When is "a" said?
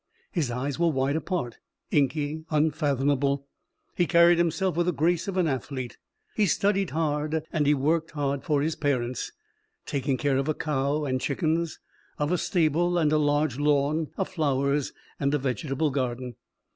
10.49-10.55, 12.31-12.39, 13.11-13.19, 15.35-15.37